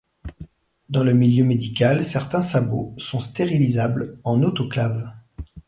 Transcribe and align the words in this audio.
Dans 0.89 1.03
le 1.03 1.13
milieu 1.13 1.43
médical, 1.45 2.03
certains 2.03 2.41
sabots 2.41 2.95
sont 2.97 3.19
stérilisables 3.19 4.17
en 4.23 4.41
Autoclave. 4.41 5.13